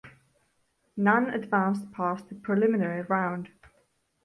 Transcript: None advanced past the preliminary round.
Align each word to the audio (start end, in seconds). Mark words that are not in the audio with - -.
None 0.97 1.29
advanced 1.29 1.91
past 1.91 2.27
the 2.29 2.33
preliminary 2.33 3.03
round. 3.03 3.49